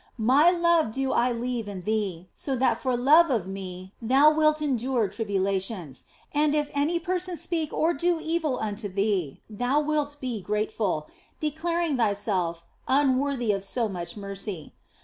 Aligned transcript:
My 0.17 0.49
love 0.49 0.89
do 0.93 1.11
I 1.11 1.31
leave 1.31 1.67
in 1.67 1.83
thee, 1.83 2.27
so 2.33 2.55
that 2.55 2.81
for 2.81 2.97
love 2.97 3.29
of 3.29 3.47
Me 3.47 3.93
thou 4.01 4.31
wilt 4.33 4.59
endure 4.59 5.07
tribulations, 5.07 6.05
and 6.31 6.55
if 6.55 6.71
any 6.73 6.97
person 6.97 7.35
speak 7.37 7.71
or 7.71 7.93
do 7.93 8.17
evil 8.19 8.57
unto 8.57 8.89
thee 8.89 9.43
thou 9.47 9.79
wilt 9.79 10.17
be 10.19 10.41
grateful, 10.41 11.07
declaring 11.39 11.97
thyself 11.97 12.63
unworthy 12.87 13.51
of 13.51 13.63
so 13.63 13.87
much 13.87 14.17
mercy. 14.17 14.73